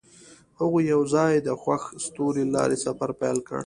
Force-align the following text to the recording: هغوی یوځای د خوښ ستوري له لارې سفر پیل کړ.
هغوی 0.59 0.83
یوځای 0.93 1.33
د 1.41 1.49
خوښ 1.61 1.83
ستوري 2.05 2.43
له 2.45 2.51
لارې 2.55 2.77
سفر 2.85 3.09
پیل 3.21 3.37
کړ. 3.47 3.59